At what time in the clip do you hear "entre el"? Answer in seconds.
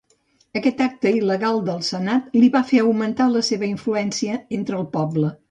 4.61-4.91